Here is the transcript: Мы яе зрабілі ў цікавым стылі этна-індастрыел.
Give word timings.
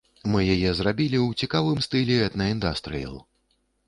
Мы 0.35 0.39
яе 0.53 0.69
зрабілі 0.77 1.19
ў 1.21 1.27
цікавым 1.45 1.83
стылі 1.87 2.15
этна-індастрыел. 2.29 3.15